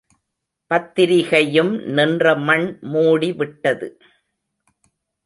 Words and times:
பத்திரிகையும் 0.71 1.71
நின்ற 1.89 2.35
மண் 2.35 2.79
மூடி 2.81 3.31
விட்டது. 3.31 3.89